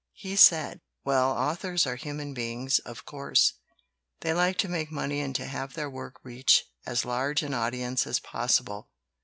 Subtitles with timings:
[0.13, 3.59] He said: "Well, authors are human beings, of course.
[4.21, 6.89] They like to make money and to have their work 63 LITERATURE IN THE MAKING
[6.89, 8.89] reach as large an audience as possible.